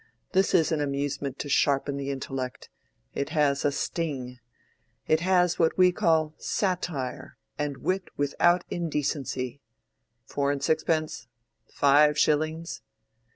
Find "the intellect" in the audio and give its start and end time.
1.95-2.69